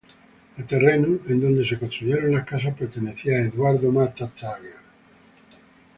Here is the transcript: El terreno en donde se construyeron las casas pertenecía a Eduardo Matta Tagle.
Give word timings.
El 0.57 0.65
terreno 0.65 1.19
en 1.27 1.39
donde 1.41 1.63
se 1.63 1.77
construyeron 1.77 2.33
las 2.33 2.43
casas 2.43 2.73
pertenecía 2.73 3.35
a 3.35 3.41
Eduardo 3.41 3.91
Matta 3.91 4.27
Tagle. 4.29 4.71